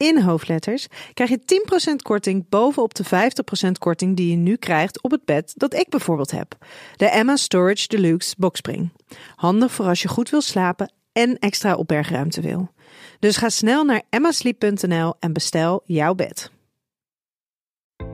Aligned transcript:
in 0.00 0.22
hoofdletters 0.22 0.86
krijg 1.14 1.30
je 1.30 1.62
10% 1.92 1.96
korting 2.02 2.48
bovenop 2.48 2.94
de 2.94 3.04
50% 3.68 3.70
korting 3.78 4.16
die 4.16 4.30
je 4.30 4.36
nu 4.36 4.56
krijgt 4.56 5.02
op 5.02 5.10
het 5.10 5.24
bed 5.24 5.52
dat 5.56 5.74
ik 5.74 5.88
bijvoorbeeld 5.88 6.30
heb. 6.30 6.56
De 6.96 7.06
Emma 7.06 7.36
Storage 7.36 7.88
Deluxe 7.88 8.34
Boxspring. 8.38 8.92
Handig 9.36 9.72
voor 9.72 9.86
als 9.86 10.02
je 10.02 10.08
goed 10.08 10.30
wil 10.30 10.40
slapen 10.40 10.92
en 11.12 11.38
extra 11.38 11.74
opbergruimte 11.74 12.40
wil. 12.40 12.70
Dus 13.18 13.36
ga 13.36 13.48
snel 13.48 13.84
naar 13.84 14.02
emmasleep.nl 14.10 15.14
en 15.18 15.32
bestel 15.32 15.82
jouw 15.84 16.14
bed. 16.14 16.50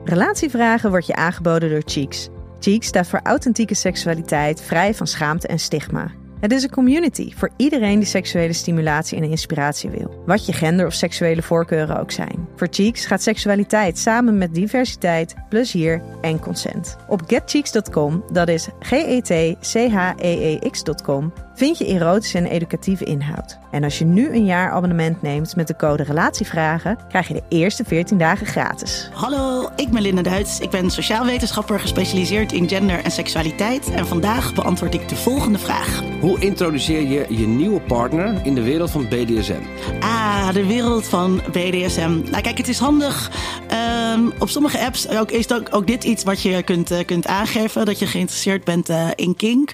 Relatievragen 0.03 0.89
wordt 0.89 1.07
je 1.07 1.15
aangeboden 1.15 1.69
door 1.69 1.83
Cheeks. 1.85 2.27
Cheeks 2.59 2.87
staat 2.87 3.07
voor 3.07 3.19
authentieke 3.23 3.73
seksualiteit, 3.73 4.61
vrij 4.61 4.93
van 4.93 5.07
schaamte 5.07 5.47
en 5.47 5.59
stigma. 5.59 6.11
Het 6.39 6.51
is 6.51 6.63
een 6.63 6.69
community 6.69 7.33
voor 7.35 7.49
iedereen 7.55 7.99
die 7.99 8.07
seksuele 8.07 8.53
stimulatie 8.53 9.17
en 9.17 9.23
inspiratie 9.23 9.89
wil. 9.89 10.23
Wat 10.25 10.45
je 10.45 10.53
gender 10.53 10.85
of 10.85 10.93
seksuele 10.93 11.41
voorkeuren 11.41 11.99
ook 11.99 12.11
zijn. 12.11 12.47
Voor 12.55 12.67
Cheeks 12.71 13.05
gaat 13.05 13.21
seksualiteit 13.21 13.97
samen 13.97 14.37
met 14.37 14.53
diversiteit, 14.53 15.35
plezier 15.49 16.01
en 16.21 16.39
consent. 16.39 16.97
Op 17.07 17.21
getcheeks.com, 17.27 18.23
dat 18.31 18.47
is 18.47 18.67
G-E-T-C-H-E-E-X.com, 18.79 21.33
vind 21.57 21.77
je 21.77 21.85
erotische 21.85 22.37
en 22.37 22.45
educatieve 22.45 23.03
inhoud. 23.03 23.57
En 23.71 23.83
als 23.83 23.99
je 23.99 24.05
nu 24.05 24.29
een 24.29 24.45
jaar 24.45 24.71
abonnement 24.71 25.21
neemt 25.21 25.55
met 25.55 25.67
de 25.67 25.75
code 25.75 26.03
Relatievragen, 26.03 26.97
krijg 27.09 27.27
je 27.27 27.33
de 27.33 27.43
eerste 27.49 27.83
14 27.83 28.17
dagen 28.17 28.45
gratis. 28.45 29.09
Hallo, 29.13 29.69
ik 29.75 29.89
ben 29.89 30.01
Linda 30.01 30.21
Duits. 30.21 30.59
Ik 30.59 30.69
ben 30.69 30.89
sociaal 30.89 31.25
wetenschapper 31.25 31.79
gespecialiseerd 31.79 32.51
in 32.51 32.69
gender 32.69 33.03
en 33.03 33.11
seksualiteit. 33.11 33.91
En 33.91 34.07
vandaag 34.07 34.53
beantwoord 34.53 34.93
ik 34.93 35.09
de 35.09 35.15
volgende 35.15 35.59
vraag. 35.59 36.03
Hoe 36.19 36.39
introduceer 36.39 37.01
je 37.01 37.25
je 37.29 37.47
nieuwe 37.47 37.81
partner 37.81 38.45
in 38.45 38.55
de 38.55 38.63
wereld 38.63 38.91
van 38.91 39.07
BDSM? 39.07 39.61
Ah, 39.99 40.53
de 40.53 40.65
wereld 40.65 41.07
van 41.07 41.41
BDSM. 41.51 42.19
Nou 42.29 42.41
kijk, 42.41 42.57
het 42.57 42.67
is 42.67 42.79
handig. 42.79 43.31
Um, 43.71 44.31
op 44.39 44.49
sommige 44.49 44.79
apps 44.79 45.05
is 45.27 45.51
ook, 45.51 45.75
ook 45.75 45.87
dit 45.87 46.03
iets 46.03 46.23
wat 46.23 46.41
je 46.41 46.63
kunt, 46.63 46.91
uh, 46.91 46.99
kunt 47.05 47.27
aangeven. 47.27 47.85
Dat 47.85 47.99
je 47.99 48.07
geïnteresseerd 48.07 48.63
bent 48.63 48.89
uh, 48.89 49.07
in 49.15 49.35
kink. 49.35 49.73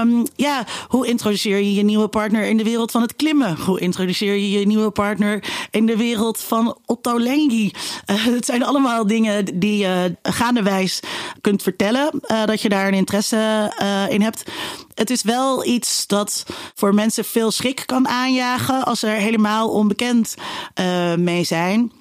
Um, 0.00 0.26
ja, 0.36 0.64
hoe 0.88 1.06
introduceer 1.06 1.56
je 1.56 1.74
je 1.74 1.82
nieuwe 1.82 2.08
partner 2.08 2.44
in 2.44 2.56
de 2.56 2.64
wereld 2.64 2.90
van 2.90 3.02
het 3.02 3.16
klimmen? 3.16 3.56
Hoe 3.60 3.80
introduceer 3.80 4.34
je 4.34 4.50
je 4.50 4.66
nieuwe 4.66 4.90
partner 4.90 5.44
in 5.70 5.86
de 5.86 5.96
wereld 5.96 6.40
van 6.40 6.78
Otto 6.86 7.18
Lengi? 7.18 7.72
Uh, 8.10 8.24
het 8.24 8.44
zijn 8.44 8.64
allemaal 8.64 9.06
dingen 9.06 9.44
die 9.58 9.76
je 9.76 10.16
gaandewijs 10.22 11.00
kunt 11.40 11.62
vertellen. 11.62 12.10
dat 12.46 12.62
je 12.62 12.68
daar 12.68 12.88
een 12.88 12.94
interesse 12.94 13.72
in 14.08 14.22
hebt 14.22 14.42
het 14.94 15.10
is 15.10 15.22
wel 15.22 15.66
iets 15.66 16.06
dat 16.06 16.46
voor 16.74 16.94
mensen 16.94 17.24
veel 17.24 17.50
schrik 17.50 17.82
kan 17.86 18.08
aanjagen 18.08 18.84
als 18.84 19.00
ze 19.00 19.06
er 19.06 19.20
helemaal 19.20 19.70
onbekend 19.70 20.34
mee 21.16 21.44
zijn. 21.44 21.92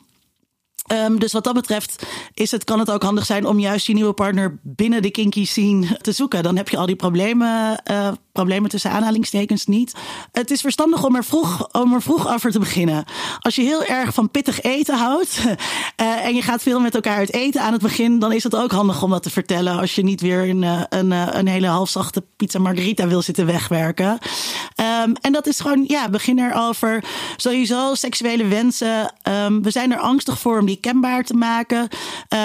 Um, 0.91 1.19
dus 1.19 1.33
wat 1.33 1.43
dat 1.43 1.53
betreft 1.53 2.05
is 2.33 2.51
het, 2.51 2.63
kan 2.63 2.79
het 2.79 2.91
ook 2.91 3.03
handig 3.03 3.25
zijn 3.25 3.45
om 3.45 3.59
juist 3.59 3.87
je 3.87 3.93
nieuwe 3.93 4.13
partner 4.13 4.59
binnen 4.63 5.01
de 5.01 5.11
kinky 5.11 5.45
scene 5.45 5.97
te 6.01 6.11
zoeken. 6.11 6.43
Dan 6.43 6.57
heb 6.57 6.69
je 6.69 6.77
al 6.77 6.85
die 6.85 6.95
problemen, 6.95 7.81
uh, 7.91 8.11
problemen 8.37 8.69
tussen 8.69 8.91
aanhalingstekens 8.91 9.65
niet. 9.65 9.93
Het 10.31 10.51
is 10.51 10.61
verstandig 10.61 11.03
om 11.03 11.15
er, 11.15 11.23
vroeg, 11.23 11.67
om 11.71 11.93
er 11.93 12.01
vroeg 12.01 12.33
over 12.33 12.51
te 12.51 12.59
beginnen. 12.59 13.05
Als 13.39 13.55
je 13.55 13.61
heel 13.61 13.83
erg 13.83 14.13
van 14.13 14.29
pittig 14.29 14.61
eten 14.61 14.97
houdt 14.97 15.39
uh, 15.45 16.25
en 16.27 16.35
je 16.35 16.41
gaat 16.41 16.61
veel 16.61 16.79
met 16.79 16.95
elkaar 16.95 17.17
uit 17.17 17.33
eten 17.33 17.61
aan 17.61 17.73
het 17.73 17.81
begin, 17.81 18.19
dan 18.19 18.31
is 18.31 18.43
het 18.43 18.55
ook 18.55 18.71
handig 18.71 19.03
om 19.03 19.09
dat 19.09 19.23
te 19.23 19.29
vertellen. 19.29 19.79
Als 19.79 19.95
je 19.95 20.03
niet 20.03 20.21
weer 20.21 20.49
een, 20.49 20.63
een, 20.89 21.11
een 21.37 21.47
hele 21.47 21.67
halfzachte 21.67 22.23
pizza 22.35 22.59
margarita 22.59 23.07
wil 23.07 23.21
zitten 23.21 23.45
wegwerken. 23.45 24.09
Um, 24.11 25.15
en 25.21 25.31
dat 25.31 25.47
is 25.47 25.59
gewoon, 25.59 25.83
ja, 25.87 26.09
begin 26.09 26.39
erover. 26.39 27.03
Sowieso 27.37 27.95
seksuele 27.95 28.47
wensen. 28.47 29.13
Um, 29.23 29.63
we 29.63 29.71
zijn 29.71 29.91
er 29.91 29.99
angstig 29.99 30.39
voor 30.39 30.59
om 30.59 30.65
die 30.65 30.79
kenbaar 30.79 31.23
te 31.23 31.33
maken. 31.33 31.87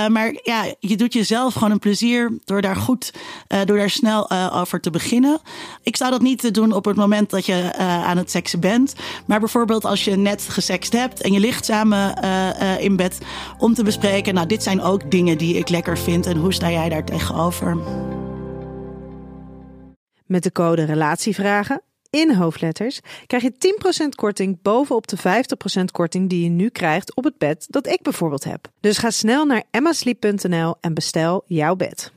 Maar 0.08 0.38
ja, 0.42 0.74
je 0.80 0.96
doet 0.96 1.12
jezelf 1.12 1.52
gewoon 1.52 1.70
een 1.70 1.78
plezier 1.78 2.38
door 2.44 2.62
daar 2.62 2.76
goed, 2.76 3.12
door 3.64 3.76
daar 3.76 3.90
snel 3.90 4.30
over 4.30 4.80
te 4.80 4.90
beginnen. 4.90 5.40
Ik 5.82 5.96
zou 5.96 6.10
dat 6.10 6.20
niet 6.20 6.40
te 6.40 6.50
doen 6.50 6.72
op 6.72 6.84
het 6.84 6.96
moment 6.96 7.30
dat 7.30 7.46
je 7.46 7.72
aan 7.76 8.16
het 8.16 8.30
seksen 8.30 8.60
bent. 8.60 8.94
Maar 9.26 9.40
bijvoorbeeld 9.40 9.84
als 9.84 10.04
je 10.04 10.16
net 10.16 10.42
gesext 10.42 10.92
hebt 10.92 11.20
en 11.20 11.32
je 11.32 11.40
ligt 11.40 11.64
samen 11.64 12.16
in 12.78 12.96
bed 12.96 13.18
om 13.58 13.74
te 13.74 13.84
bespreken. 13.84 14.34
Nou, 14.34 14.46
dit 14.46 14.62
zijn 14.62 14.80
ook 14.80 15.10
dingen 15.10 15.38
die 15.38 15.56
ik 15.56 15.68
lekker 15.68 15.98
vind. 15.98 16.26
En 16.26 16.36
hoe 16.36 16.52
sta 16.52 16.70
jij 16.70 16.88
daar 16.88 17.04
tegenover? 17.04 17.76
Met 20.26 20.42
de 20.42 20.52
code 20.52 20.84
Relatievragen 20.84 21.82
in 22.10 22.34
hoofdletters 22.34 23.00
krijg 23.26 23.42
je 23.42 23.52
10% 24.04 24.08
korting 24.08 24.58
bovenop 24.62 25.06
de 25.08 25.18
50% 25.80 25.84
korting 25.92 26.28
die 26.28 26.42
je 26.44 26.50
nu 26.50 26.68
krijgt 26.68 27.14
op 27.14 27.24
het 27.24 27.38
bed 27.38 27.66
dat 27.68 27.86
ik 27.86 28.02
bijvoorbeeld 28.02 28.44
heb. 28.44 28.68
Dus 28.80 28.98
ga 28.98 29.10
snel 29.10 29.44
naar 29.44 29.62
emmasleep.nl 29.70 30.74
en 30.80 30.94
bestel 30.94 31.44
jouw 31.46 31.76
bed. 31.76 32.12